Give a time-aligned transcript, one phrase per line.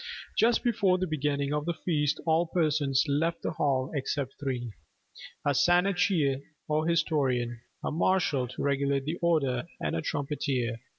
[0.35, 4.73] Just before the beginning of the feast all persons left the hall except three:
[5.45, 10.79] A Shanachie or historian: a marshal to regulate the order: and a trumpeter.